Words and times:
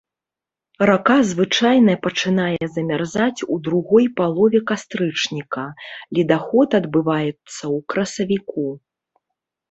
Рака 0.89 1.15
звычайна 1.31 1.93
пачынае 2.05 2.67
замярзаць 2.77 3.45
у 3.55 3.57
другой 3.67 4.05
палове 4.21 4.61
кастрычніка, 4.71 5.65
ледаход 6.19 6.69
адбываецца 6.79 7.35
ў 7.35 7.77
красавіку. 7.95 8.65